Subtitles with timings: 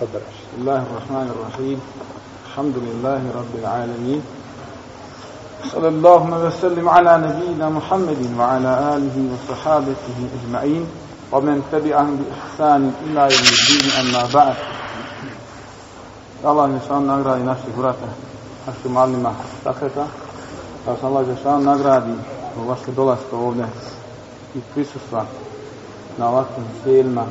[0.00, 1.78] تفضل بسم الله الرحمن الرحيم.
[2.46, 4.22] الحمد لله رب العالمين.
[5.72, 10.84] صلى الله وسلم على نبينا محمد وعلى آله وصحابته أجمعين.
[11.32, 14.56] ومن تبعهم بإحسان إلى يوم الدين أما بعد.
[16.44, 18.08] Allah je šan nagradi naših vrata,
[18.66, 20.06] naših malima sakreta,
[20.86, 22.14] da se Allah je šan nagradi
[22.56, 23.66] u vaše dolaske ovdje
[24.54, 25.24] i prisustva
[26.18, 27.24] na ovakvim sjelima.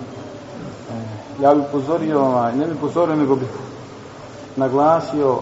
[1.41, 3.49] Ja bih upozorio, ovaj, ne bih upozorio, nego bih
[4.55, 5.39] naglasio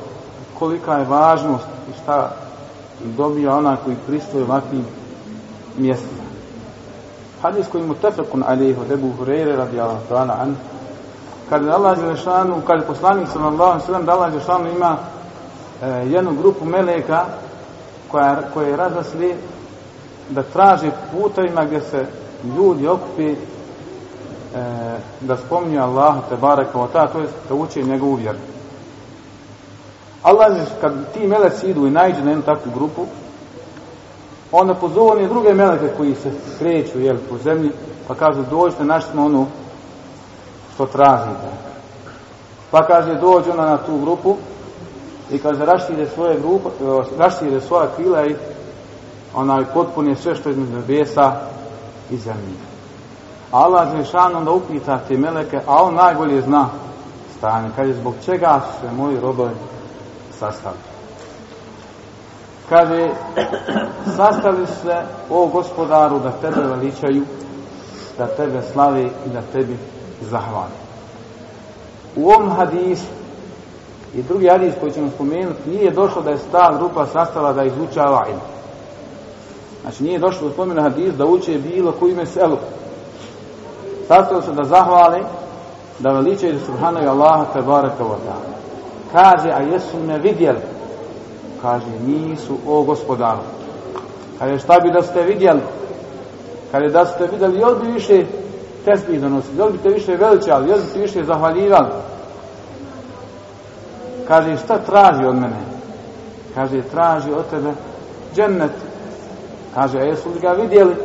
[0.59, 2.31] kolika je važnost i šta
[3.17, 4.85] dobija ona koji pristoje ovakvim
[5.77, 6.27] mjestima.
[7.41, 10.55] Hadis koji mu tefekun alihu, debu Hureyre radijallahu ta'ala an,
[11.49, 14.97] kad je Allah Đelešanu, kad je poslanik sallallahu alaihi sallam, da Allah Đelešanu ima
[15.81, 17.25] e, jednu grupu meleka
[18.11, 19.35] koja, koje razasli
[20.29, 22.05] da traže putovima gdje se
[22.57, 23.35] ljudi okupi
[24.55, 28.37] E, da spominju Allahu te baraka o ta, to jest da uče njegovu vjeru.
[30.23, 33.05] Allah kad ti meleci idu i najđu na jednu takvu grupu,
[34.51, 37.71] onda pozove oni druge meleke koji se kreću jel, po zemlji,
[38.07, 39.45] pa kažu dođite, našli smo ono
[40.73, 41.47] što tražite.
[42.71, 44.35] Pa kaže dođu ona na tu grupu
[45.31, 46.69] i kaže raštire svoje grupe,
[47.17, 48.35] raštire svoja krila i
[49.35, 51.35] onaj potpuni sve što je između nebesa
[52.09, 52.76] i zemlje.
[53.51, 56.69] Allah je onda upita te meleke, a on najbolje zna
[57.37, 57.69] stanje.
[57.75, 59.55] Kaže, zbog čega su se moji robovi
[60.39, 60.77] sastali?
[62.69, 63.09] Kaže,
[64.15, 67.23] sastali se o gospodaru da tebe veličaju,
[68.17, 69.77] da tebe slavi i da tebi
[70.21, 70.71] zahvali.
[72.15, 73.05] U ovom hadisu
[74.15, 78.25] i drugi hadis koji ćemo spomenuti, nije došlo da je ta grupa sastala da izučava
[78.29, 78.39] ilm.
[79.81, 82.57] Znači nije došlo da spomenu hadis da uče bilo koji meselu.
[84.07, 85.23] Sastali se da zahvali,
[85.99, 88.57] da veličaju subhanahu Allaha tebareka wa ta'ala.
[89.11, 90.59] Kaže, a jesu me vidjeli?
[91.61, 93.41] Kaže, nisu o gospodaru.
[94.39, 95.61] Kaže, šta bi da ste vidjeli?
[96.71, 98.25] Kaže, da ste vidjeli, jel bi više
[98.85, 101.89] tesbih donosili, jel bi te više veličali, jel bi te više zahvaljivali?
[104.27, 105.59] Kaže, šta traži od mene?
[106.55, 107.71] Kaže, traži od tebe
[108.35, 108.71] džennet.
[109.75, 110.95] Kaže, a jesu li ga vidjeli?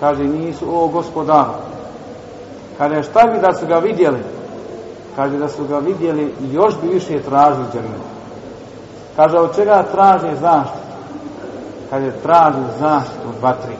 [0.00, 1.67] Kaže, nisu o gospodaru.
[2.78, 4.22] Kaže, šta bi da su ga vidjeli?
[5.16, 8.00] Kaže, da su ga vidjeli i još bi više tražili džennet.
[9.16, 10.78] Kaže, od čega traže zaštitu?
[11.90, 13.76] Kaže, traži zaštitu od vatri.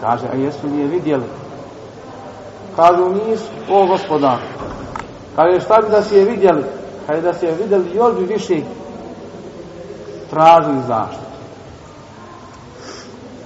[0.00, 1.24] Kaže, a jesu li je vidjeli?
[2.76, 4.38] Kažu, nisu, o gospodar.
[5.36, 6.64] Kaže, šta bi da si je vidjeli?
[7.06, 8.60] Kaže, da si je vidjeli, još bi više
[10.30, 11.24] tražili zaštitu.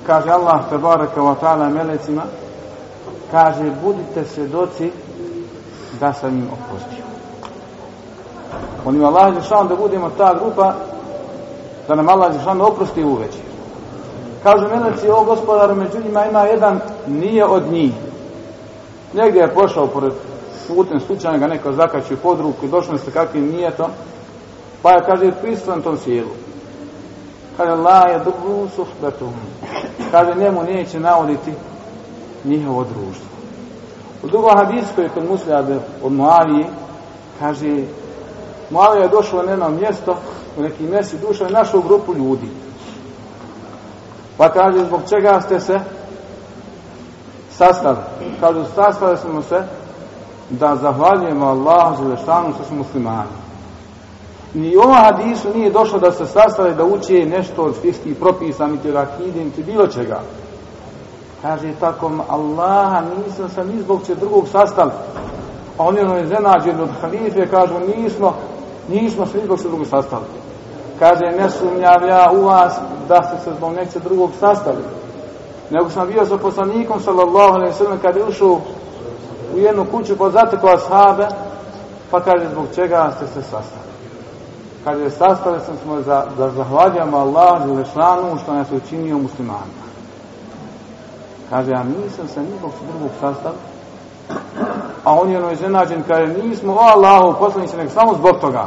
[0.06, 2.22] Kaže Allah, tebaraka wa ta'ala, melecima,
[3.30, 4.90] kaže, budite svjedoci
[6.00, 7.04] da sam im oprostio.
[8.84, 10.74] On ima Allah Žešan da budemo ta grupa,
[11.88, 13.38] da nam Allah Žešan oprosti uveći.
[14.42, 17.92] Kažu meleci, o gospodaru, među njima ima jedan, nije od njih.
[19.12, 20.12] Negdje je pošao pored
[20.68, 23.90] putem slučajno ga neko zakačio pod ruku i došlo se kakvim nijetom,
[24.82, 26.30] pa je, kaže, prisutan tom sjelu.
[27.56, 29.28] Kaže, la je drugu suhbetu.
[30.10, 31.52] Kaže, njemu neće navoditi
[32.44, 33.26] njihovo društvo.
[34.22, 35.64] U drugom hadisu koji je kod muslija
[36.02, 36.66] od Moavije,
[37.38, 37.84] kaže,
[38.70, 40.16] Moavija je došla na jedno mjesto,
[40.58, 42.48] u neki mjesi duša je našla grupu ljudi.
[44.36, 45.80] Pa kaže, zbog čega ste se
[47.50, 47.96] sastali?
[48.40, 49.62] Kažu, sastali smo se
[50.50, 53.30] da zahvaljujemo Allahu za lešanu što smo muslimani.
[54.54, 58.66] Ni u ovom hadisu nije došlo da se sastali da uče nešto od fiskih propisa,
[58.66, 60.20] niti rakide, niti bilo čega.
[61.42, 64.90] Kaže, tako Allaha nisam se ni zbog će drugog sastali.
[65.78, 68.34] A oni ono je zenađeni od halife, kažu, nismo,
[68.88, 70.24] nismo se ni zbog će drugog sastali.
[70.98, 72.78] Kaže, ne sumnjav ja u vas
[73.08, 74.82] da ste se zbog neće drugog sastali.
[75.70, 78.60] Nego sam bio sa poslanikom, sallallahu alaihi sallam, kada je ušao
[79.54, 81.28] u jednu kuću pa pod zatekla ashabe,
[82.10, 83.88] pa kaže, zbog čega ste se sastali.
[84.84, 89.87] Kaže, sastali sam smo za, da zahvaljamo Allah Želešanu, što nas je učinio muslimanima.
[91.50, 93.52] Kaže, ja nisam se nikog drugog sastav.
[95.04, 98.66] A on je ono iznenađen, kaže, nismo o Allahu poslanici, nek samo zbog toga.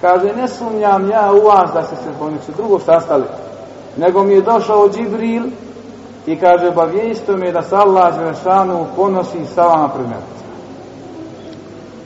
[0.00, 3.24] Kaže, ne sumnjam ja u vas da ste se zbog se drugog sastali.
[3.96, 5.44] Nego mi je došao Džibril
[6.26, 10.26] i kaže, obavijesto me da se Allah Želešanu ponosi sa vama pred mene.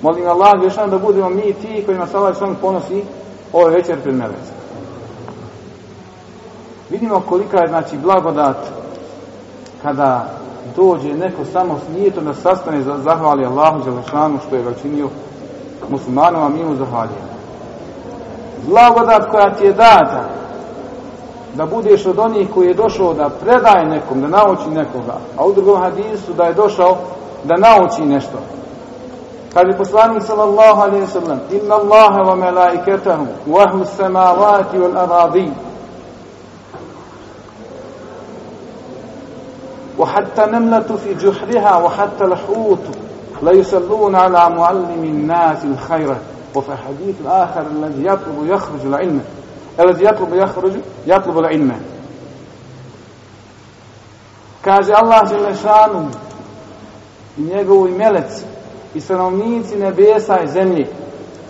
[0.02, 3.04] Molim Allah Želešanu da budemo mi ti kojima se Allah Želešanu ponosi
[3.52, 4.59] ove večer pred mene
[6.90, 8.56] vidimo kolika je znači blagodat
[9.82, 10.24] kada
[10.76, 15.08] dođe neko samo s nijetom da sastane za zahvali Allahu Đelešanu što je ga činio
[15.88, 17.30] muslimanom, a mi mu zahvaljujemo.
[18.66, 20.24] Blagodat koja ti je data,
[21.54, 25.52] da budeš od onih koji je došao da predaje nekom, da nauči nekoga, a u
[25.52, 26.96] drugom hadisu da je došao
[27.44, 28.38] da nauči nešto.
[29.54, 35.50] Kaže poslanik sallallahu alaihi sallam, inna Allahe wa melaiketahu, wa ahlu samavati wal aradi,
[39.99, 42.83] وحتى نملة في جحرها وحتى الحوت
[43.41, 46.15] لا يصلون على معلم الناس الخير
[46.55, 49.21] وفي حديث آخر الذي يطلب يخرج العلم
[49.79, 50.73] الذي يطلب يخرج
[51.07, 51.71] يطلب العلم
[54.65, 56.09] kaže Allah Želešanu
[57.37, 58.43] i njegovi meleci
[58.95, 60.87] i stanovnici nebesa i zemlje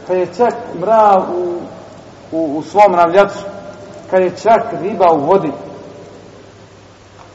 [0.07, 1.59] kad je čak mrav u,
[2.31, 3.39] u, u svom ravljacu
[4.11, 5.51] kad je čak riba u vodi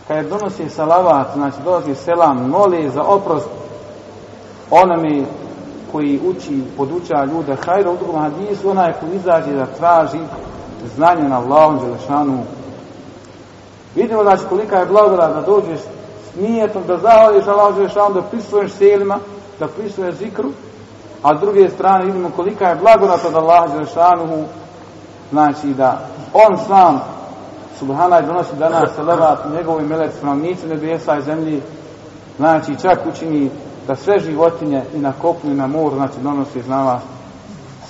[0.07, 3.47] kad donosi salavat znači dolazi selam moli za oprost
[4.71, 5.25] onome
[5.91, 10.19] koji uči, poduča ljude hajra u drugom hadisu, onaj koji izađe da traži
[10.95, 12.43] znanje na Allahom Đelešanu.
[13.95, 18.71] Vidimo znači kolika je blagodat da dođeš s nijetom, da zahvališ Allahom Đelešanu, da prisvojiš
[18.71, 19.19] selima,
[19.59, 20.49] da prisvojiš zikru,
[21.23, 24.45] a s druge strane vidimo kolika je blagodat od Allaha Đelešanu,
[25.31, 25.99] znači da
[26.33, 27.14] on sam
[27.79, 31.61] Subhanaj donosi danas salavat njegovi melec stanovnici nebesa i zemlji,
[32.37, 33.49] znači čak učini
[33.87, 36.99] da sve životinje i na kopnu i na moru, znači donosi iz nama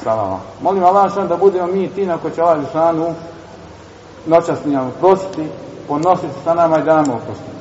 [0.04, 0.40] salava.
[0.62, 3.14] Molim Allah što da budemo mi ti na ko će Allah Žešanu
[4.26, 5.48] noćas njemu prositi,
[5.88, 7.55] ponositi sa nama i da nam oprosti.